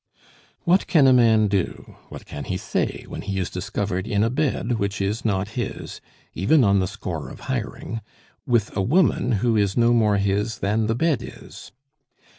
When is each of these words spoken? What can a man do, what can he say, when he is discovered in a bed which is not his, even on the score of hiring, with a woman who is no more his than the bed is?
What 0.63 0.87
can 0.87 1.05
a 1.05 1.13
man 1.13 1.47
do, 1.47 1.95
what 2.09 2.25
can 2.25 2.45
he 2.45 2.57
say, 2.57 3.05
when 3.07 3.21
he 3.21 3.37
is 3.37 3.51
discovered 3.51 4.07
in 4.07 4.23
a 4.23 4.31
bed 4.31 4.79
which 4.79 4.99
is 4.99 5.23
not 5.23 5.49
his, 5.49 6.01
even 6.33 6.63
on 6.63 6.79
the 6.79 6.87
score 6.87 7.29
of 7.29 7.41
hiring, 7.41 8.01
with 8.47 8.75
a 8.75 8.81
woman 8.81 9.33
who 9.45 9.55
is 9.55 9.77
no 9.77 9.93
more 9.93 10.17
his 10.17 10.57
than 10.57 10.87
the 10.87 10.95
bed 10.95 11.21
is? 11.21 11.71